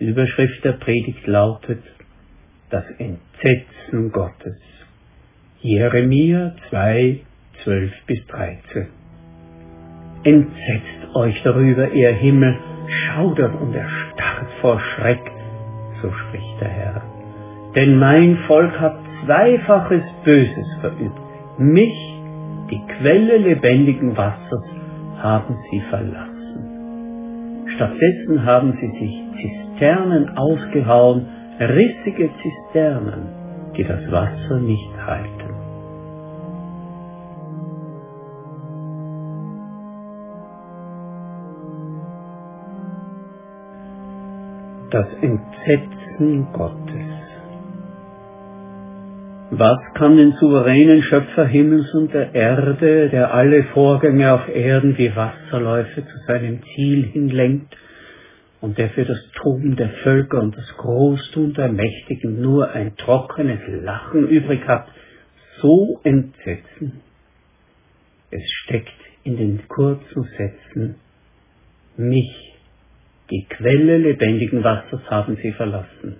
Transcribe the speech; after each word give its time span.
Überschrift 0.00 0.64
der 0.64 0.72
Predigt 0.72 1.26
lautet 1.26 1.82
Das 2.70 2.84
Entsetzen 2.98 4.12
Gottes. 4.12 4.56
Jeremia 5.60 6.54
2, 6.70 7.20
12 7.64 7.92
bis 8.06 8.26
13. 8.26 8.86
Entsetzt 10.22 11.14
euch 11.14 11.42
darüber, 11.42 11.90
ihr 11.90 12.10
Himmel, 12.10 12.56
schaudert 12.88 13.60
und 13.60 13.74
erstarrt 13.74 14.50
vor 14.60 14.80
Schreck, 14.80 15.20
so 16.00 16.12
spricht 16.12 16.60
der 16.60 16.68
Herr. 16.68 17.02
Denn 17.74 17.98
mein 17.98 18.36
Volk 18.46 18.78
hat 18.78 18.98
zweifaches 19.24 20.02
Böses 20.24 20.66
verübt. 20.80 21.18
Mich, 21.58 21.96
die 22.70 22.80
Quelle 22.98 23.38
lebendigen 23.38 24.16
Wassers, 24.16 24.64
haben 25.18 25.56
sie 25.70 25.80
verlassen. 25.90 26.27
Stattdessen 27.74 28.44
haben 28.44 28.72
sie 28.80 28.90
sich 28.98 29.22
Zisternen 29.40 30.36
ausgehauen, 30.36 31.26
rissige 31.60 32.30
Zisternen, 32.42 33.28
die 33.76 33.84
das 33.84 34.10
Wasser 34.10 34.60
nicht 34.60 34.90
halten. 35.06 35.38
Das 44.90 45.06
Entsetzen 45.20 46.46
Gottes. 46.52 47.07
Was 49.50 49.78
kann 49.94 50.18
den 50.18 50.32
souveränen 50.32 51.02
Schöpfer 51.02 51.46
Himmels 51.46 51.94
und 51.94 52.12
der 52.12 52.34
Erde, 52.34 53.08
der 53.08 53.32
alle 53.32 53.64
Vorgänge 53.72 54.30
auf 54.34 54.46
Erden 54.46 54.98
wie 54.98 55.16
Wasserläufe 55.16 56.04
zu 56.04 56.18
seinem 56.26 56.62
Ziel 56.74 57.06
hinlenkt 57.06 57.74
und 58.60 58.76
der 58.76 58.90
für 58.90 59.06
das 59.06 59.18
Toben 59.40 59.74
der 59.74 59.88
Völker 60.02 60.42
und 60.42 60.54
das 60.54 60.68
Großtun 60.76 61.54
der 61.54 61.72
Mächtigen 61.72 62.42
nur 62.42 62.72
ein 62.72 62.94
trockenes 62.96 63.60
Lachen 63.68 64.28
übrig 64.28 64.68
hat, 64.68 64.88
so 65.62 65.98
entsetzen? 66.04 67.00
Es 68.30 68.42
steckt 68.64 69.00
in 69.24 69.38
den 69.38 69.66
kurzen 69.66 70.28
Sätzen, 70.36 70.96
mich, 71.96 72.54
die 73.30 73.46
Quelle 73.48 73.96
lebendigen 73.96 74.62
Wassers 74.62 75.08
haben 75.08 75.38
sie 75.42 75.52
verlassen 75.52 76.18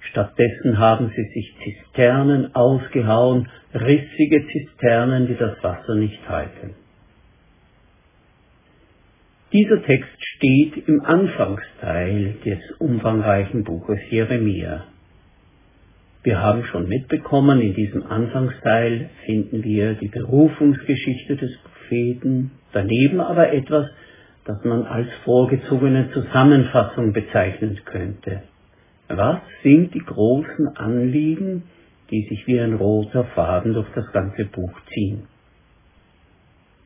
Stattdessen 0.00 0.78
haben 0.78 1.12
sie 1.14 1.24
sich 1.34 1.54
Zisternen 1.62 2.54
ausgehauen, 2.54 3.48
rissige 3.74 4.46
Zisternen, 4.48 5.26
die 5.26 5.36
das 5.36 5.62
Wasser 5.62 5.94
nicht 5.94 6.28
halten. 6.28 6.74
Dieser 9.52 9.82
Text 9.82 10.10
steht 10.36 10.88
im 10.88 11.04
Anfangsteil 11.04 12.34
des 12.44 12.58
umfangreichen 12.78 13.64
Buches 13.64 13.98
Jeremia. 14.08 14.84
Wir 16.22 16.40
haben 16.40 16.64
schon 16.64 16.88
mitbekommen, 16.88 17.60
in 17.60 17.74
diesem 17.74 18.06
Anfangsteil 18.06 19.10
finden 19.24 19.64
wir 19.64 19.94
die 19.94 20.08
Berufungsgeschichte 20.08 21.36
des 21.36 21.50
Propheten, 21.62 22.52
daneben 22.72 23.20
aber 23.20 23.52
etwas, 23.52 23.88
das 24.44 24.62
man 24.64 24.84
als 24.84 25.08
vorgezogene 25.24 26.12
Zusammenfassung 26.12 27.12
bezeichnen 27.12 27.80
könnte. 27.84 28.42
Was 29.12 29.40
sind 29.64 29.92
die 29.92 30.04
großen 30.04 30.76
Anliegen, 30.76 31.64
die 32.12 32.28
sich 32.28 32.46
wie 32.46 32.60
ein 32.60 32.74
roter 32.74 33.24
Faden 33.24 33.74
durch 33.74 33.88
das 33.96 34.10
ganze 34.12 34.44
Buch 34.44 34.72
ziehen? 34.94 35.22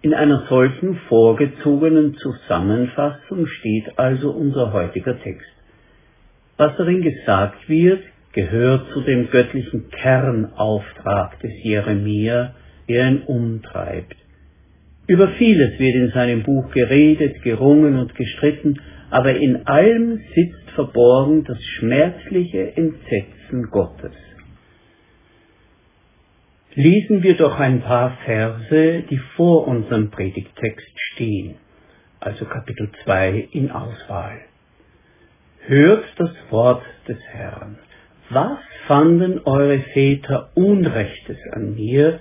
In 0.01 0.15
einer 0.15 0.47
solchen 0.49 0.97
vorgezogenen 1.09 2.17
Zusammenfassung 2.17 3.47
steht 3.47 3.99
also 3.99 4.31
unser 4.31 4.73
heutiger 4.73 5.21
Text. 5.21 5.51
Was 6.57 6.75
darin 6.79 7.03
gesagt 7.03 7.69
wird, 7.69 8.03
gehört 8.33 8.91
zu 8.95 9.03
dem 9.03 9.31
göttlichen 9.31 9.91
Kernauftrag 9.91 11.39
des 11.41 11.53
Jeremia, 11.63 12.55
der 12.89 13.09
ihn 13.09 13.23
umtreibt. 13.23 14.17
Über 15.07 15.29
vieles 15.29 15.79
wird 15.79 15.95
in 15.95 16.11
seinem 16.13 16.43
Buch 16.43 16.71
geredet, 16.71 17.43
gerungen 17.43 17.99
und 17.99 18.15
gestritten, 18.15 18.81
aber 19.11 19.35
in 19.37 19.67
allem 19.67 20.21
sitzt 20.35 20.64
verborgen 20.75 21.45
das 21.45 21.63
schmerzliche 21.79 22.77
Entsetzen 22.77 23.71
Gottes. 23.71 24.13
Lesen 26.75 27.23
wir 27.23 27.37
doch 27.37 27.59
ein 27.61 27.83
paar 27.83 28.19
Verse, 28.25 29.05
die 29.09 29.21
vor 29.37 29.69
unserem 29.69 30.11
Predigtext 30.11 30.91
stehen, 31.13 31.57
also 32.19 32.45
Kapitel 32.47 32.91
2 33.05 33.49
in 33.53 33.71
Auswahl. 33.71 34.41
Hört 35.61 36.05
das 36.19 36.33
Wort 36.51 36.83
des 37.07 37.19
Herrn. 37.31 37.79
Was 38.31 38.59
fanden 38.87 39.41
eure 39.45 39.79
Väter 39.79 40.51
Unrechtes 40.55 41.39
an 41.53 41.75
mir, 41.75 42.21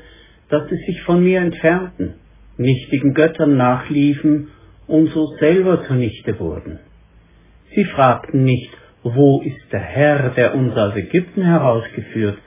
dass 0.49 0.69
sie 0.69 0.77
sich 0.85 1.01
von 1.01 1.23
mir 1.23 1.39
entfernten, 1.39 2.15
nichtigen 2.57 3.15
Göttern 3.15 3.57
nachliefen 3.57 4.49
und 4.85 5.09
so 5.09 5.25
selber 5.39 5.83
zunichte 5.85 6.39
wurden? 6.39 6.79
Sie 7.75 7.85
fragten 7.85 8.43
nicht, 8.43 8.69
wo 9.03 9.41
ist 9.41 9.71
der 9.71 9.79
Herr, 9.79 10.29
der 10.29 10.55
uns 10.55 10.75
aus 10.75 10.95
Ägypten 10.95 11.43
herausgeführt, 11.43 12.37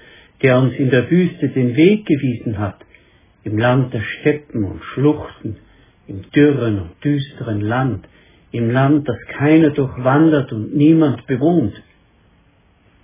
der 0.43 0.59
uns 0.59 0.75
in 0.75 0.91
der 0.91 1.11
Wüste 1.11 1.49
den 1.49 1.77
Weg 1.77 2.07
gewiesen 2.07 2.59
hat, 2.59 2.77
im 3.45 3.59
Land 3.59 3.93
der 3.93 4.01
Steppen 4.01 4.65
und 4.65 4.83
Schluchten, 4.85 5.57
im 6.07 6.31
dürren 6.31 6.81
und 6.81 7.05
düsteren 7.05 7.61
Land, 7.61 8.07
im 8.53 8.71
Land, 8.71 9.09
das 9.09 9.19
keiner 9.39 9.71
durchwandert 9.71 10.53
und 10.53 10.75
niemand 10.77 11.27
bewohnt. 11.27 11.83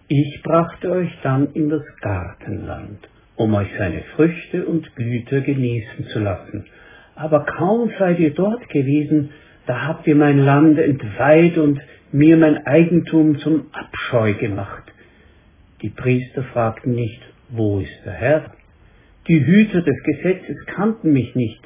Ich 0.08 0.42
brachte 0.42 0.90
euch 0.90 1.10
dann 1.22 1.52
in 1.54 1.68
das 1.68 1.84
Gartenland, 2.00 2.98
um 3.36 3.54
euch 3.54 3.68
seine 3.78 4.02
Früchte 4.14 4.66
und 4.66 4.94
Güter 4.94 5.40
genießen 5.40 6.06
zu 6.08 6.20
lassen. 6.20 6.66
Aber 7.14 7.44
kaum 7.44 7.90
seid 7.98 8.18
ihr 8.18 8.34
dort 8.34 8.68
gewesen, 8.68 9.30
da 9.66 9.86
habt 9.86 10.06
ihr 10.06 10.16
mein 10.16 10.38
Land 10.38 10.78
entweiht 10.78 11.56
und 11.58 11.80
mir 12.12 12.36
mein 12.36 12.66
Eigentum 12.66 13.38
zum 13.38 13.66
Abscheu 13.72 14.34
gemacht. 14.34 14.84
Die 15.80 15.90
Priester 15.90 16.42
fragten 16.44 16.94
nicht, 16.94 17.20
wo 17.48 17.80
ist 17.80 18.04
der 18.04 18.12
Herr? 18.12 18.52
Die 19.28 19.44
Hüter 19.44 19.82
des 19.82 20.02
Gesetzes 20.04 20.66
kannten 20.66 21.12
mich 21.12 21.34
nicht, 21.34 21.60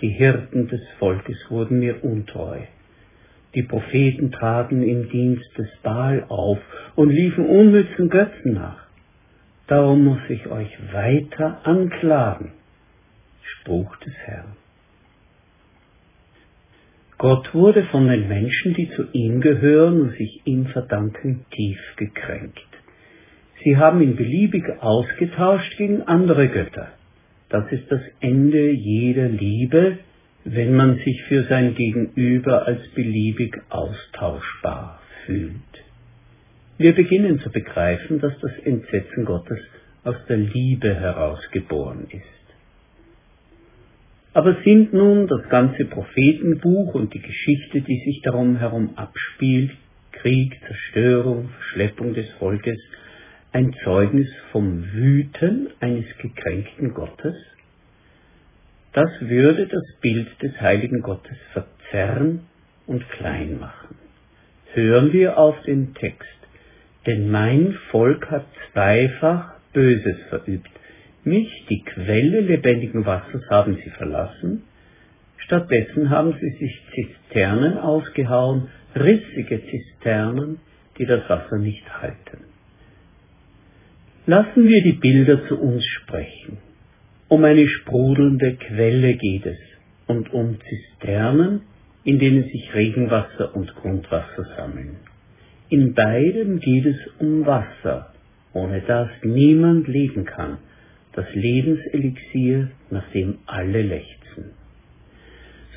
die 0.00 0.08
Hirten 0.08 0.68
des 0.68 0.80
Volkes 0.98 1.36
wurden 1.50 1.80
mir 1.80 2.02
untreu. 2.04 2.58
Die 3.54 3.62
Propheten 3.62 4.30
traten 4.30 4.82
im 4.82 5.08
Dienst 5.10 5.58
des 5.58 5.68
Baal 5.82 6.24
auf 6.28 6.58
und 6.94 7.10
liefen 7.10 7.46
unnützen 7.46 8.08
Götzen 8.08 8.54
nach. 8.54 8.86
Darum 9.66 10.04
muss 10.04 10.20
ich 10.28 10.46
euch 10.46 10.70
weiter 10.92 11.60
anklagen. 11.64 12.52
Spruch 13.42 13.96
des 13.96 14.14
Herrn. 14.24 14.56
Gott 17.20 17.52
wurde 17.52 17.84
von 17.84 18.08
den 18.08 18.28
Menschen, 18.28 18.72
die 18.72 18.88
zu 18.92 19.02
ihm 19.12 19.42
gehören 19.42 20.00
und 20.00 20.16
sich 20.16 20.40
ihm 20.46 20.64
verdanken, 20.68 21.44
tief 21.50 21.78
gekränkt. 21.96 22.66
Sie 23.62 23.76
haben 23.76 24.00
ihn 24.00 24.16
beliebig 24.16 24.64
ausgetauscht 24.80 25.76
gegen 25.76 26.00
andere 26.04 26.48
Götter. 26.48 26.88
Das 27.50 27.70
ist 27.72 27.92
das 27.92 28.00
Ende 28.20 28.70
jeder 28.70 29.28
Liebe, 29.28 29.98
wenn 30.44 30.74
man 30.74 30.96
sich 31.04 31.22
für 31.24 31.42
sein 31.42 31.74
Gegenüber 31.74 32.66
als 32.66 32.88
beliebig 32.94 33.54
austauschbar 33.68 35.02
fühlt. 35.26 35.52
Wir 36.78 36.94
beginnen 36.94 37.38
zu 37.40 37.50
begreifen, 37.50 38.20
dass 38.20 38.32
das 38.40 38.58
Entsetzen 38.64 39.26
Gottes 39.26 39.60
aus 40.04 40.16
der 40.26 40.38
Liebe 40.38 40.94
herausgeboren 40.94 42.06
ist. 42.08 42.39
Aber 44.32 44.56
sind 44.64 44.92
nun 44.92 45.26
das 45.26 45.48
ganze 45.48 45.84
Prophetenbuch 45.86 46.94
und 46.94 47.12
die 47.12 47.22
Geschichte, 47.22 47.80
die 47.80 48.00
sich 48.04 48.22
darum 48.22 48.56
herum 48.56 48.90
abspielt, 48.96 49.72
Krieg, 50.12 50.56
Zerstörung, 50.66 51.48
Verschleppung 51.48 52.14
des 52.14 52.30
Volkes, 52.38 52.78
ein 53.52 53.74
Zeugnis 53.82 54.28
vom 54.52 54.92
Wüten 54.92 55.70
eines 55.80 56.06
gekränkten 56.18 56.94
Gottes? 56.94 57.34
Das 58.92 59.10
würde 59.20 59.66
das 59.66 59.84
Bild 60.00 60.28
des 60.42 60.60
heiligen 60.60 61.00
Gottes 61.00 61.36
verzerren 61.52 62.42
und 62.86 63.08
klein 63.10 63.58
machen. 63.58 63.96
Hören 64.74 65.12
wir 65.12 65.38
auf 65.38 65.60
den 65.62 65.94
Text, 65.94 66.28
denn 67.06 67.30
mein 67.30 67.74
Volk 67.90 68.30
hat 68.30 68.46
zweifach 68.72 69.54
Böses 69.72 70.16
verübt 70.28 70.70
mich, 71.24 71.66
die 71.68 71.82
Quelle 71.82 72.40
lebendigen 72.40 73.04
Wassers, 73.06 73.42
haben 73.50 73.76
sie 73.82 73.90
verlassen, 73.90 74.62
stattdessen 75.36 76.10
haben 76.10 76.34
sie 76.40 76.50
sich 76.58 76.80
Zisternen 76.94 77.78
ausgehauen, 77.78 78.68
rissige 78.94 79.60
Zisternen, 79.66 80.58
die 80.98 81.06
das 81.06 81.28
Wasser 81.28 81.58
nicht 81.58 81.84
halten. 82.00 82.44
Lassen 84.26 84.68
wir 84.68 84.82
die 84.82 84.92
Bilder 84.92 85.46
zu 85.48 85.58
uns 85.58 85.84
sprechen. 85.84 86.58
Um 87.28 87.44
eine 87.44 87.66
sprudelnde 87.66 88.56
Quelle 88.56 89.14
geht 89.14 89.46
es 89.46 89.58
und 90.06 90.32
um 90.32 90.58
Zisternen, 90.68 91.62
in 92.04 92.18
denen 92.18 92.44
sich 92.44 92.74
Regenwasser 92.74 93.54
und 93.54 93.74
Grundwasser 93.76 94.44
sammeln. 94.56 94.96
In 95.68 95.94
beidem 95.94 96.60
geht 96.60 96.86
es 96.86 96.96
um 97.18 97.46
Wasser, 97.46 98.12
ohne 98.52 98.80
das 98.80 99.08
niemand 99.22 99.86
leben 99.86 100.24
kann, 100.24 100.58
das 101.14 101.26
Lebenselixier, 101.34 102.70
nach 102.90 103.10
dem 103.12 103.38
alle 103.46 103.82
lechzen. 103.82 104.52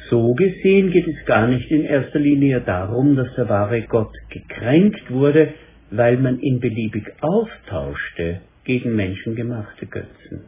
So 0.10 0.34
gesehen 0.34 0.92
geht 0.92 1.08
es 1.08 1.26
gar 1.26 1.48
nicht 1.48 1.72
in 1.72 1.84
erster 1.84 2.20
Linie 2.20 2.62
darum, 2.62 3.16
dass 3.16 3.34
der 3.36 3.50
wahre 3.50 3.82
Gott 3.84 4.14
gekränkt 4.30 5.10
wurde, 5.10 5.54
weil 5.92 6.18
man 6.18 6.40
ihn 6.40 6.60
beliebig 6.60 7.12
austauschte 7.22 8.42
gegen 8.64 8.96
menschengemachte 8.96 9.86
Götzen. 9.88 10.46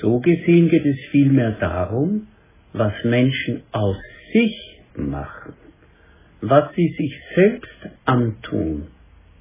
So 0.00 0.20
gesehen 0.20 0.68
geht 0.68 0.86
es 0.86 0.98
vielmehr 1.10 1.52
darum, 1.52 2.26
was 2.72 2.92
Menschen 3.04 3.62
aus 3.72 3.98
sich 4.32 4.80
machen 4.96 5.54
was 6.40 6.74
sie 6.74 6.88
sich 6.96 7.14
selbst 7.34 7.88
antun, 8.04 8.88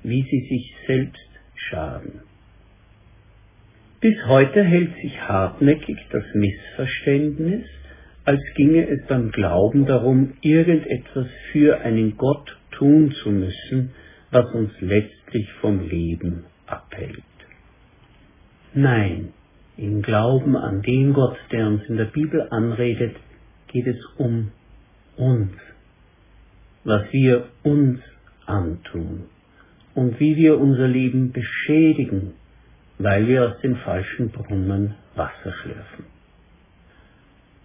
wie 0.03 0.23
sie 0.23 0.47
sich 0.49 0.75
selbst 0.85 1.29
schaden. 1.55 2.21
Bis 4.01 4.15
heute 4.27 4.63
hält 4.63 4.95
sich 5.01 5.21
hartnäckig 5.21 5.97
das 6.11 6.23
Missverständnis, 6.33 7.65
als 8.25 8.41
ginge 8.55 8.87
es 8.87 9.05
beim 9.07 9.31
Glauben 9.31 9.85
darum, 9.85 10.33
irgendetwas 10.41 11.27
für 11.51 11.81
einen 11.81 12.17
Gott 12.17 12.57
tun 12.71 13.11
zu 13.11 13.29
müssen, 13.29 13.91
was 14.31 14.45
uns 14.53 14.71
letztlich 14.79 15.51
vom 15.61 15.87
Leben 15.87 16.45
abhält. 16.65 17.23
Nein, 18.73 19.33
im 19.77 20.01
Glauben 20.01 20.55
an 20.55 20.81
den 20.81 21.13
Gott, 21.13 21.37
der 21.51 21.67
uns 21.67 21.83
in 21.89 21.97
der 21.97 22.05
Bibel 22.05 22.47
anredet, 22.51 23.15
geht 23.67 23.87
es 23.87 24.03
um 24.17 24.51
uns 25.17 25.51
was 26.83 27.11
wir 27.11 27.45
uns 27.63 27.99
antun 28.45 29.25
und 29.93 30.19
wie 30.19 30.35
wir 30.35 30.59
unser 30.59 30.87
Leben 30.87 31.31
beschädigen, 31.31 32.33
weil 32.99 33.27
wir 33.27 33.47
aus 33.47 33.59
den 33.61 33.77
falschen 33.77 34.29
Brunnen 34.29 34.95
Wasser 35.15 35.53
schlürfen. 35.61 36.05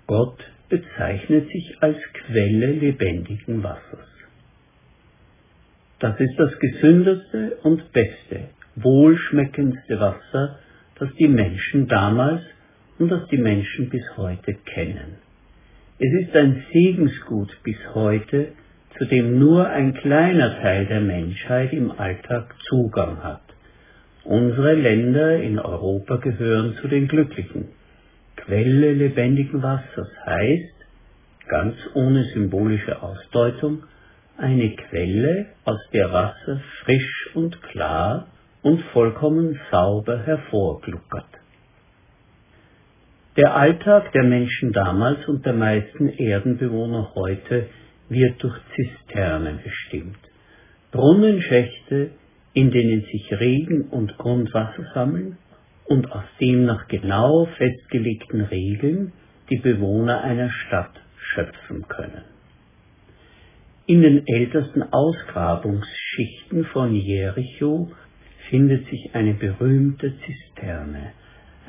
Gott 0.06 0.38
bezeichnet 0.69 1.48
sich 1.48 1.76
als 1.81 1.98
Quelle 2.12 2.72
lebendigen 2.72 3.62
Wassers. 3.62 4.08
Das 5.98 6.19
ist 6.20 6.38
das 6.38 6.58
gesündeste 6.58 7.56
und 7.62 7.92
beste, 7.92 8.48
wohlschmeckendste 8.76 10.00
Wasser, 10.00 10.58
das 10.98 11.08
die 11.14 11.28
Menschen 11.28 11.88
damals 11.88 12.42
und 12.98 13.10
das 13.10 13.26
die 13.28 13.38
Menschen 13.38 13.90
bis 13.90 14.04
heute 14.16 14.54
kennen. 14.54 15.19
Es 15.98 16.12
ist 16.12 16.36
ein 16.36 16.64
Segensgut 16.72 17.56
bis 17.62 17.78
heute, 17.94 18.52
zu 18.98 19.04
dem 19.06 19.38
nur 19.38 19.69
ein 19.69 19.94
kleiner 19.94 20.60
Teil 20.60 20.86
der 20.86 21.00
Menschheit 21.00 21.72
im 21.72 21.90
Alltag 21.90 22.54
Zugang 22.69 23.22
hat. 23.22 23.44
Unsere 24.24 24.72
Länder 24.72 25.36
in 25.36 25.58
Europa 25.58 26.16
gehören 26.16 26.78
zu 26.80 26.88
den 26.88 27.08
Glücklichen. 27.08 27.68
Quelle 28.36 28.92
lebendigen 28.92 29.62
Wassers 29.62 30.08
heißt, 30.24 30.74
ganz 31.46 31.76
ohne 31.92 32.24
symbolische 32.32 33.02
Ausdeutung, 33.02 33.82
eine 34.38 34.74
Quelle, 34.76 35.46
aus 35.66 35.80
der 35.92 36.10
Wasser 36.10 36.60
frisch 36.82 37.30
und 37.34 37.62
klar 37.62 38.28
und 38.62 38.80
vollkommen 38.94 39.60
sauber 39.70 40.18
hervorgluckert. 40.24 41.28
Der 43.36 43.54
Alltag 43.54 44.10
der 44.12 44.24
Menschen 44.24 44.72
damals 44.72 45.28
und 45.28 45.44
der 45.44 45.52
meisten 45.52 46.08
Erdenbewohner 46.08 47.12
heute 47.14 47.66
wird 48.08 48.42
durch 48.42 48.58
Zisternen 48.74 49.60
bestimmt. 49.62 50.18
Brunnenschächte, 50.92 52.10
in 52.54 52.70
denen 52.70 53.02
sich 53.02 53.32
Regen 53.32 53.82
und 53.82 54.16
Grundwasser 54.16 54.84
sammeln 54.94 55.36
und 55.86 56.10
aus 56.10 56.24
dem 56.40 56.64
nach 56.64 56.88
genau 56.88 57.46
festgelegten 57.56 58.40
Regeln 58.40 59.12
die 59.50 59.58
Bewohner 59.58 60.22
einer 60.22 60.50
Stadt 60.50 60.94
schöpfen 61.18 61.86
können. 61.88 62.22
In 63.86 64.00
den 64.00 64.26
ältesten 64.26 64.82
Ausgrabungsschichten 64.82 66.64
von 66.66 66.94
Jericho 66.94 67.92
findet 68.48 68.88
sich 68.88 69.14
eine 69.14 69.34
berühmte 69.34 70.14
Zisterne, 70.20 71.12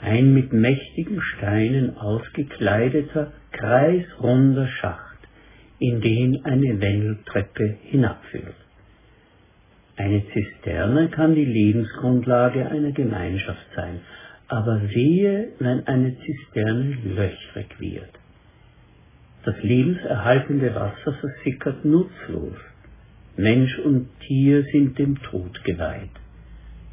ein 0.01 0.33
mit 0.33 0.53
mächtigen 0.53 1.21
Steinen 1.21 1.97
ausgekleideter, 1.97 3.33
kreisrunder 3.51 4.67
Schacht 4.67 5.17
in 5.79 5.99
den 5.99 6.45
eine 6.45 6.79
Wendeltreppe 6.79 7.77
hinabführt. 7.83 8.55
Eine 9.97 10.23
Zisterne 10.33 11.09
kann 11.09 11.35
die 11.35 11.45
Lebensgrundlage 11.45 12.69
einer 12.69 12.91
Gemeinschaft 12.91 13.65
sein, 13.75 14.01
aber 14.47 14.81
wehe, 14.89 15.49
wenn 15.59 15.87
eine 15.87 16.15
Zisterne 16.19 16.97
löchrig 17.03 17.79
wird. 17.79 18.09
Das 19.45 19.55
lebenserhaltende 19.61 20.75
Wasser 20.75 21.13
versickert 21.13 21.85
nutzlos. 21.85 22.57
Mensch 23.37 23.77
und 23.79 24.07
Tier 24.21 24.63
sind 24.71 24.97
dem 24.97 25.21
Tod 25.21 25.63
geweiht. 25.63 26.09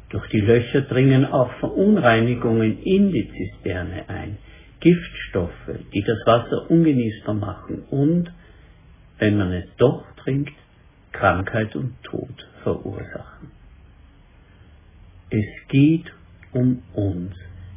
Durch 0.09 0.27
die 0.29 0.41
Löcher 0.41 0.81
dringen 0.81 1.25
auch 1.25 1.51
Verunreinigungen 1.53 2.81
in 2.83 3.11
die 3.11 3.29
Zisterne 3.29 4.07
ein, 4.07 4.37
Giftstoffe, 4.79 5.79
die 5.93 6.03
das 6.03 6.19
Wasser 6.25 6.69
ungenießbar 6.69 7.35
machen 7.35 7.83
und 7.89 8.31
wenn 9.17 9.37
man 9.37 9.51
es 9.53 9.65
doch 9.77 10.03
trinkt, 10.17 10.53
Krankheit 11.13 11.75
und 11.75 11.95
Tod 12.03 12.47
verursachen. 12.63 13.51
Es 15.29 15.67
geht 15.69 16.11
um 16.51 16.83
uns. 16.93 17.33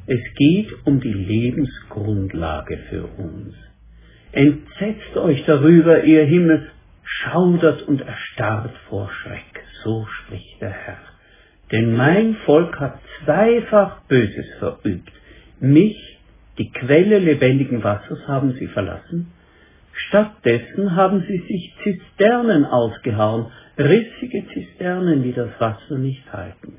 Es 0.07 0.21
geht 0.35 0.69
um 0.85 1.01
die 1.01 1.13
Lebensgrundlage 1.13 2.79
für 2.91 3.05
uns. 3.05 3.55
Entsetzt 4.33 5.17
euch 5.17 5.45
darüber, 5.47 6.05
ihr 6.05 6.25
Himmels, 6.25 6.65
schaudert 7.03 7.83
und 7.83 8.01
erstarrt 8.03 8.77
vor 8.89 9.11
Schreck, 9.11 9.65
so 9.83 10.07
spricht 10.07 10.61
der 10.61 10.71
Herr. 10.71 10.99
Denn 11.73 11.97
mein 11.97 12.35
Volk 12.45 12.79
hat 12.79 13.01
zweifach 13.25 14.03
Böses 14.03 14.47
verübt. 14.59 15.11
Mich, 15.61 16.19
die 16.59 16.71
Quelle 16.71 17.19
lebendigen 17.19 17.83
Wassers, 17.83 18.27
haben 18.29 18.53
sie 18.53 18.67
verlassen 18.69 19.33
Stattdessen 19.97 20.95
haben 20.95 21.25
sie 21.27 21.39
sich 21.39 21.75
Zisternen 21.83 22.65
ausgehauen, 22.65 23.47
rissige 23.79 24.45
Zisternen, 24.53 25.23
die 25.23 25.33
das 25.33 25.51
Wasser 25.59 25.99
nicht 25.99 26.31
halten. 26.33 26.75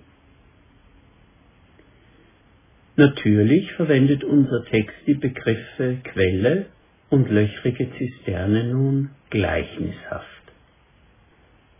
Natürlich 2.95 3.71
verwendet 3.73 4.23
unser 4.23 4.65
Text 4.65 4.95
die 5.05 5.15
Begriffe 5.15 5.97
Quelle 6.03 6.67
und 7.09 7.29
löchrige 7.29 7.89
Zisterne 7.97 8.65
nun 8.65 9.09
gleichnishaft. 9.29 10.25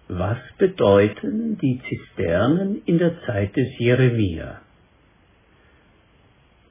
Was 0.07 0.37
bedeuten 0.57 1.57
die 1.57 1.81
Zisternen 1.89 2.81
in 2.85 2.97
der 2.97 3.21
Zeit 3.25 3.55
des 3.55 3.77
Jeremia? 3.77 4.61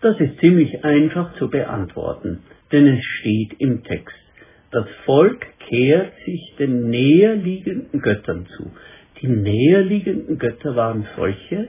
Das 0.00 0.18
ist 0.20 0.38
ziemlich 0.38 0.84
einfach 0.84 1.36
zu 1.38 1.50
beantworten, 1.50 2.42
denn 2.72 2.86
es 2.86 3.04
steht 3.04 3.54
im 3.58 3.82
Text. 3.84 4.25
Das 4.70 4.86
Volk 5.04 5.46
kehrt 5.68 6.12
sich 6.24 6.54
den 6.58 6.90
näherliegenden 6.90 8.00
Göttern 8.00 8.46
zu. 8.56 8.70
Die 9.20 9.28
näherliegenden 9.28 10.38
Götter 10.38 10.76
waren 10.76 11.06
solche, 11.16 11.68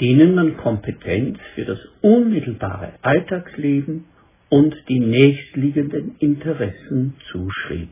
denen 0.00 0.34
man 0.34 0.56
Kompetenz 0.56 1.38
für 1.54 1.64
das 1.64 1.78
unmittelbare 2.02 2.94
Alltagsleben 3.02 4.04
und 4.48 4.74
die 4.88 5.00
nächstliegenden 5.00 6.16
Interessen 6.18 7.14
zuschrieb. 7.30 7.88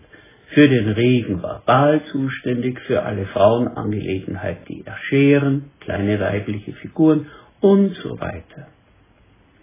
Für 0.49 0.68
den 0.68 0.88
Regen 0.90 1.42
war 1.42 1.62
Baal 1.64 2.02
zuständig, 2.11 2.78
für 2.80 3.02
alle 3.02 3.25
Frauenangelegenheit 3.26 4.68
die 4.68 4.84
Erscheren, 4.84 5.70
kleine 5.80 6.20
weibliche 6.20 6.72
Figuren 6.72 7.26
und 7.61 7.94
so 7.96 8.20
weiter. 8.20 8.68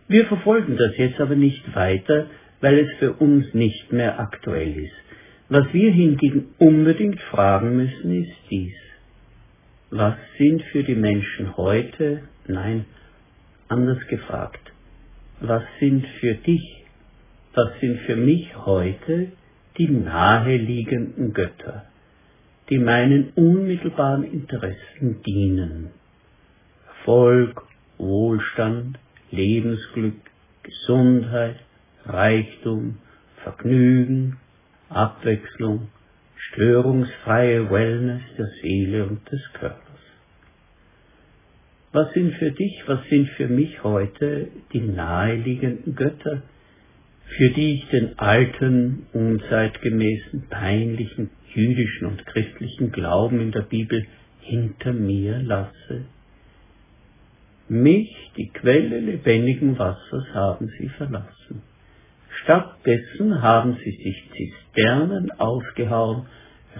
Wir 0.08 0.26
verfolgen 0.26 0.78
das 0.78 0.98
jetzt 0.98 1.22
aber 1.22 1.36
nicht 1.36 1.76
weiter, 1.76 2.26
weil 2.62 2.80
es 2.80 2.92
für 3.00 3.14
uns 3.14 3.54
nicht 3.54 3.92
mehr 3.92 4.20
aktuell 4.20 4.78
ist. 4.78 4.94
Was 5.50 5.74
wir 5.74 5.92
hingegen 5.92 6.54
unbedingt 6.58 7.20
fragen 7.22 7.76
müssen, 7.76 8.24
ist 8.24 8.36
dies. 8.52 8.76
Was 9.90 10.16
sind 10.38 10.62
für 10.72 10.84
die 10.84 10.96
Menschen 10.96 11.58
heute, 11.58 12.22
nein, 12.48 12.86
anders 13.68 14.06
gefragt, 14.08 14.72
was 15.40 15.64
sind 15.80 16.06
für 16.20 16.36
dich, 16.36 16.86
was 17.54 17.80
sind 17.80 18.00
für 18.02 18.16
mich 18.16 18.56
heute 18.66 19.32
die 19.78 19.88
naheliegenden 19.88 21.34
Götter, 21.34 21.86
die 22.70 22.78
meinen 22.78 23.30
unmittelbaren 23.36 24.24
Interessen 24.24 25.24
dienen? 25.26 25.90
Erfolg, 26.88 27.64
Wohlstand, 27.98 29.00
Lebensglück, 29.32 30.20
Gesundheit, 30.62 31.56
Reichtum, 32.10 32.98
Vergnügen, 33.44 34.38
Abwechslung, 34.90 35.90
störungsfreie 36.36 37.70
Wellness 37.70 38.22
der 38.38 38.48
Seele 38.62 39.06
und 39.06 39.32
des 39.32 39.42
Körpers. 39.54 39.84
Was 41.92 42.12
sind 42.14 42.34
für 42.36 42.52
dich, 42.52 42.84
was 42.88 43.04
sind 43.10 43.30
für 43.30 43.48
mich 43.48 43.84
heute 43.84 44.48
die 44.74 44.82
naheliegenden 44.82 45.96
Götter, 45.96 46.44
für 47.38 47.50
die 47.50 47.76
ich 47.76 47.88
den 47.90 48.18
alten, 48.18 49.06
unzeitgemäßen, 49.14 50.48
peinlichen 50.50 51.30
jüdischen 51.54 52.08
und 52.08 52.26
christlichen 52.26 52.92
Glauben 52.92 53.40
in 53.40 53.52
der 53.52 53.62
Bibel 53.62 54.06
hinter 54.42 54.94
mir 54.94 55.40
lasse? 55.40 56.06
Mich, 57.68 58.16
die 58.36 58.50
Quelle 58.50 59.00
lebendigen 59.00 59.78
Wassers, 59.78 60.26
haben 60.34 60.72
sie 60.80 60.90
verlassen. 60.90 61.62
Stattdessen 62.44 63.42
haben 63.42 63.78
sie 63.84 63.92
sich 63.92 64.24
Zisternen 64.36 65.32
ausgehauen, 65.32 66.28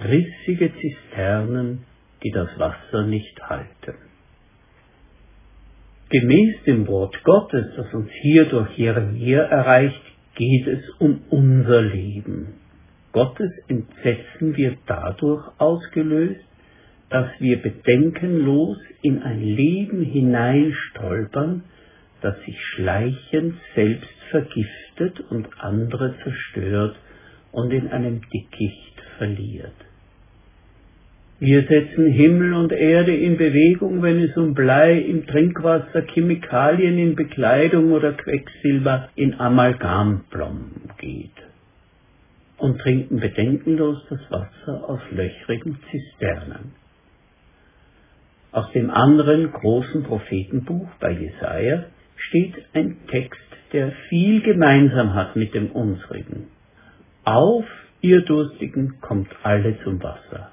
rissige 0.04 0.72
Zisternen, 0.76 1.86
die 2.24 2.32
das 2.32 2.50
Wasser 2.58 3.04
nicht 3.06 3.42
halten. 3.42 3.96
Gemäß 6.10 6.64
dem 6.66 6.88
Wort 6.88 7.24
Gottes, 7.24 7.68
das 7.76 7.94
uns 7.94 8.10
hier 8.22 8.46
durch 8.46 8.78
Jeremia 8.78 9.42
erreicht, 9.42 10.02
geht 10.36 10.68
es 10.68 10.90
um 11.00 11.22
unser 11.30 11.82
Leben. 11.82 12.56
Gottes 13.12 13.52
Entsetzen 13.68 14.56
wird 14.58 14.78
dadurch 14.88 15.44
ausgelöst, 15.60 16.42
dass 17.10 17.28
wir 17.40 17.62
bedenkenlos 17.62 18.78
in 19.02 19.22
ein 19.22 19.42
Leben 19.42 20.04
hineinstolpern, 20.04 21.64
das 22.22 22.40
sich 22.46 22.60
schleichend 22.74 23.56
selbst 23.76 24.10
vergiftet 24.30 25.20
und 25.30 25.48
andere 25.60 26.16
zerstört 26.24 26.96
und 27.52 27.72
in 27.72 27.88
einem 27.90 28.22
Dickicht 28.30 29.02
verliert. 29.18 29.74
Wir 31.42 31.64
setzen 31.64 32.12
Himmel 32.12 32.54
und 32.54 32.74
Erde 32.74 33.16
in 33.16 33.38
Bewegung, 33.38 34.02
wenn 34.02 34.20
es 34.20 34.36
um 34.36 34.54
Blei 34.54 35.00
im 35.00 35.26
Trinkwasser, 35.26 36.02
Chemikalien 36.14 36.98
in 36.98 37.16
Bekleidung 37.16 37.94
oder 37.94 38.12
Quecksilber 38.12 39.08
in 39.16 39.40
Amalgamplomben 39.40 40.90
geht 40.98 41.32
und 42.58 42.80
trinken 42.82 43.22
bedenkenlos 43.22 44.06
das 44.10 44.20
Wasser 44.30 44.90
aus 44.90 45.00
löchrigen 45.12 45.80
Zisternen. 45.90 46.74
Aus 48.52 48.70
dem 48.74 48.90
anderen 48.90 49.52
großen 49.54 50.04
Prophetenbuch 50.04 50.90
bei 51.00 51.12
Jesaja 51.12 51.86
steht 52.28 52.56
ein 52.74 52.98
Text, 53.08 53.42
der 53.74 53.92
viel 54.10 54.42
gemeinsam 54.42 55.14
hat 55.14 55.36
mit 55.36 55.54
dem 55.54 55.72
unsrigen. 55.72 56.48
Auf, 57.24 57.66
ihr 58.02 58.22
Durstigen, 58.22 59.00
kommt 59.02 59.30
alle 59.44 59.78
zum 59.84 60.02
Wasser. 60.02 60.52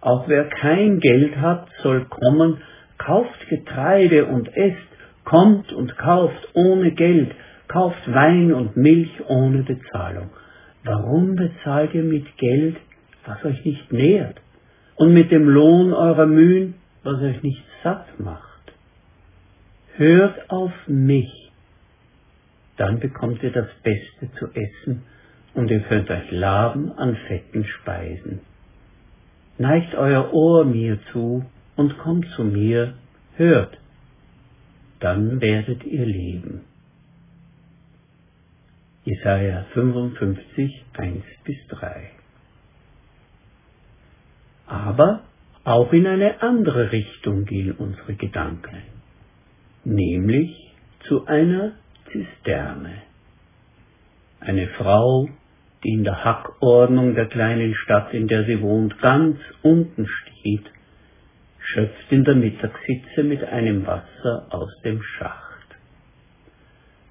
Auch 0.00 0.28
wer 0.28 0.44
kein 0.44 1.00
Geld 1.00 1.36
hat, 1.36 1.68
soll 1.82 2.04
kommen, 2.06 2.58
kauft 2.98 3.48
Getreide 3.48 4.26
und 4.26 4.54
esst, 4.54 4.76
kommt 5.24 5.72
und 5.72 5.96
kauft 5.96 6.48
ohne 6.54 6.92
Geld, 6.92 7.34
kauft 7.68 8.12
Wein 8.12 8.52
und 8.52 8.76
Milch 8.76 9.12
ohne 9.28 9.62
Bezahlung. 9.62 10.30
Warum 10.84 11.36
bezahlt 11.36 11.94
ihr 11.94 12.02
mit 12.02 12.36
Geld, 12.36 12.76
was 13.24 13.42
euch 13.44 13.64
nicht 13.64 13.92
nährt, 13.92 14.38
und 14.96 15.14
mit 15.14 15.30
dem 15.30 15.48
Lohn 15.48 15.92
eurer 15.92 16.26
Mühen, 16.26 16.74
was 17.02 17.22
euch 17.22 17.42
nicht 17.42 17.64
satt 17.82 18.20
macht? 18.20 18.53
Hört 19.96 20.50
auf 20.50 20.72
mich, 20.88 21.52
dann 22.76 22.98
bekommt 22.98 23.42
ihr 23.42 23.52
das 23.52 23.68
Beste 23.82 24.28
zu 24.38 24.48
essen 24.52 25.04
und 25.54 25.70
ihr 25.70 25.80
könnt 25.80 26.10
euch 26.10 26.30
laben 26.32 26.90
an 26.92 27.16
fetten 27.28 27.64
Speisen. 27.64 28.40
Neigt 29.56 29.94
euer 29.94 30.32
Ohr 30.32 30.64
mir 30.64 30.98
zu 31.12 31.44
und 31.76 31.96
kommt 31.98 32.26
zu 32.30 32.42
mir, 32.42 32.94
hört, 33.36 33.78
dann 34.98 35.40
werdet 35.40 35.84
ihr 35.84 36.06
leben. 36.06 36.62
Jesaja 39.04 39.66
55, 39.74 40.84
1 40.94 41.24
bis 41.44 41.56
3. 41.68 42.10
Aber 44.66 45.20
auch 45.62 45.92
in 45.92 46.06
eine 46.06 46.42
andere 46.42 46.90
Richtung 46.90 47.44
gehen 47.44 47.72
unsere 47.72 48.14
Gedanken, 48.14 48.82
nämlich 49.84 50.72
zu 51.06 51.26
einer 51.26 51.72
Zisterne. 52.10 53.02
Eine 54.40 54.68
Frau, 54.68 55.28
die 55.82 55.90
in 55.90 56.04
der 56.04 56.24
Hackordnung 56.24 57.14
der 57.14 57.26
kleinen 57.26 57.74
Stadt, 57.74 58.12
in 58.14 58.28
der 58.28 58.44
sie 58.44 58.60
wohnt, 58.60 58.98
ganz 59.00 59.38
unten 59.62 60.06
steht, 60.06 60.64
schöpft 61.58 62.10
in 62.10 62.24
der 62.24 62.34
Mittagssitze 62.34 63.22
mit 63.22 63.42
einem 63.44 63.86
Wasser 63.86 64.46
aus 64.50 64.70
dem 64.84 65.02
Schacht. 65.02 65.44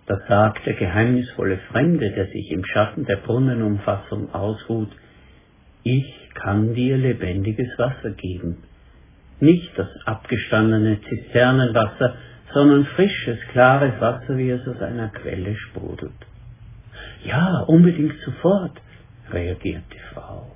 Da 0.05 0.19
sagt 0.27 0.65
der 0.65 0.73
geheimnisvolle 0.73 1.59
Fremde, 1.71 2.11
der 2.11 2.27
sich 2.27 2.51
im 2.51 2.65
Schatten 2.65 3.05
der 3.05 3.17
Brunnenumfassung 3.17 4.33
ausruht, 4.33 4.91
ich 5.83 6.29
kann 6.33 6.73
dir 6.73 6.97
lebendiges 6.97 7.77
Wasser 7.77 8.11
geben. 8.11 8.63
Nicht 9.39 9.77
das 9.77 9.89
abgestandene 10.05 10.99
Zisternenwasser, 11.01 12.15
sondern 12.53 12.85
frisches, 12.85 13.39
klares 13.51 13.99
Wasser, 13.99 14.37
wie 14.37 14.49
es 14.49 14.67
aus 14.67 14.81
einer 14.81 15.09
Quelle 15.09 15.55
sprudelt. 15.55 16.11
Ja, 17.23 17.63
unbedingt 17.67 18.19
sofort, 18.25 18.79
reagiert 19.31 19.83
die 19.91 20.13
Frau. 20.13 20.55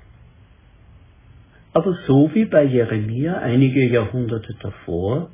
Aber 1.74 1.98
so 2.06 2.34
wie 2.34 2.46
bei 2.46 2.64
Jeremia 2.64 3.38
einige 3.40 3.86
Jahrhunderte 3.86 4.56
davor, 4.62 5.30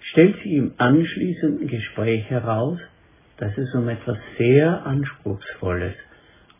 stellt 0.00 0.36
sie 0.42 0.56
im 0.56 0.72
anschließenden 0.76 1.68
Gespräch 1.68 2.28
heraus, 2.30 2.78
dass 3.38 3.56
es 3.56 3.74
um 3.74 3.88
etwas 3.88 4.18
sehr 4.38 4.84
Anspruchsvolles, 4.86 5.94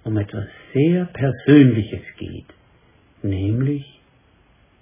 um 0.05 0.17
etwas 0.17 0.47
sehr 0.73 1.05
Persönliches 1.07 2.03
geht, 2.17 2.47
nämlich 3.23 4.01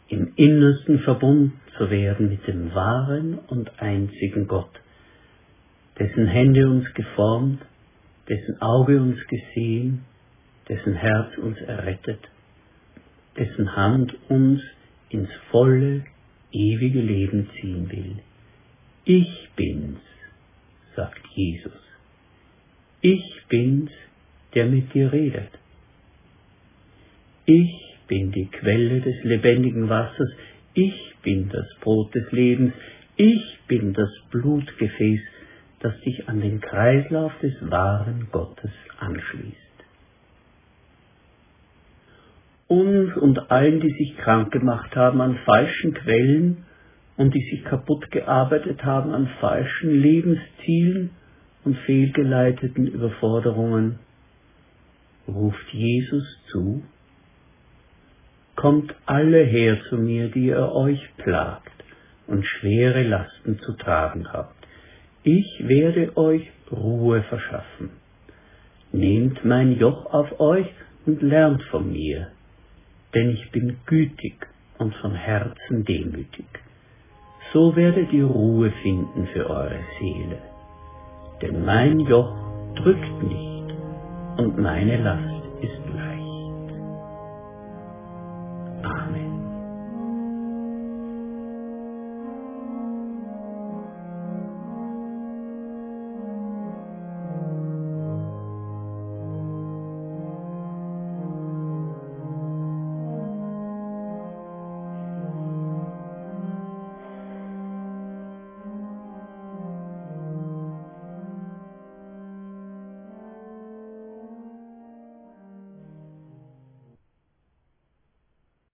im 0.09 0.33
Innersten 0.37 1.01
verbunden 1.01 1.61
zu 1.79 1.91
werden 1.91 2.29
mit 2.29 2.47
dem 2.47 2.75
wahren 2.75 3.39
und 3.39 3.81
einzigen 3.81 4.49
Gott, 4.49 4.81
dessen 5.99 6.27
Hände 6.27 6.69
uns 6.69 6.93
geformt, 6.95 7.63
dessen 8.29 8.61
Auge 8.61 9.01
uns 9.01 9.19
gesehen, 9.29 10.05
dessen 10.69 10.95
Herz 10.95 11.39
uns 11.39 11.59
errettet, 11.61 12.21
dessen 13.39 13.75
Hand 13.75 14.15
uns 14.29 14.61
ins 15.09 15.31
volle, 15.51 16.05
ewige 16.53 17.01
Leben 17.01 17.49
ziehen 17.61 17.91
will. 17.91 18.17
Ich 19.05 19.49
bin's, 19.57 20.01
sagt 20.97 21.27
Jesus. 21.35 21.73
Ich 23.01 23.45
bin's, 23.49 23.91
der 24.55 24.67
mit 24.67 24.93
dir 24.93 25.13
redet. 25.13 25.51
Ich 27.47 27.97
bin 28.09 28.33
die 28.33 28.47
Quelle 28.47 29.01
des 29.01 29.23
lebendigen 29.25 29.89
Wassers, 29.89 30.31
ich 30.79 31.17
bin 31.23 31.49
das 31.49 31.67
Brot 31.81 32.15
des 32.15 32.31
Lebens, 32.31 32.73
ich 33.17 33.59
bin 33.67 33.95
das 33.95 34.11
Blutgefäß, 34.31 35.21
das 35.81 36.01
dich 36.01 36.29
an 36.29 36.41
den 36.41 36.61
Kreislauf 36.61 37.33
des 37.41 37.55
wahren 37.69 38.29
Gottes 38.31 38.71
anschließt. 39.01 39.57
Uns 42.69 43.17
und 43.17 43.51
allen, 43.51 43.81
die 43.81 43.91
sich 43.91 44.17
krank 44.19 44.53
gemacht 44.53 44.95
haben 44.95 45.21
an 45.21 45.39
falschen 45.45 45.95
Quellen 45.95 46.65
und 47.17 47.35
die 47.35 47.43
sich 47.51 47.65
kaputt 47.65 48.11
gearbeitet 48.11 48.85
haben 48.85 49.13
an 49.13 49.29
falschen 49.41 49.91
Lebenszielen, 49.91 51.11
und 51.65 51.77
fehlgeleiteten 51.79 52.87
Überforderungen 52.87 53.99
ruft 55.27 55.69
Jesus 55.73 56.25
zu, 56.51 56.83
Kommt 58.63 58.95
alle 59.07 59.43
her 59.45 59.79
zu 59.89 59.97
mir, 59.97 60.29
die 60.35 60.47
ihr 60.47 60.73
euch 60.73 61.03
plagt 61.17 61.79
und 62.27 62.45
schwere 62.45 63.03
Lasten 63.05 63.59
zu 63.61 63.73
tragen 63.85 64.33
habt. 64.33 64.57
Ich 65.23 65.49
werde 65.75 66.17
euch 66.17 66.45
Ruhe 66.71 67.23
verschaffen. 67.23 67.91
Nehmt 68.93 69.45
mein 69.45 69.79
Joch 69.79 70.13
auf 70.13 70.41
euch 70.41 70.69
und 71.07 71.23
lernt 71.23 71.63
von 71.71 71.93
mir, 71.93 72.29
denn 73.15 73.31
ich 73.31 73.51
bin 73.53 73.77
gütig 73.87 74.37
und 74.79 74.95
von 74.97 75.15
Herzen 75.15 75.85
demütig. 75.85 76.47
So 77.53 77.77
werdet 77.77 78.13
ihr 78.13 78.27
Ruhe 78.27 78.71
finden 78.83 79.29
für 79.33 79.49
eure 79.49 79.81
Seele 79.99 80.39
denn 81.43 81.65
mein 81.65 82.01
Joch 82.01 82.33
drückt 82.77 83.23
nicht 83.23 83.75
und 84.39 84.59
meine 84.59 84.97
Last 85.03 85.45
ist 85.61 85.95
leicht. 85.95 86.08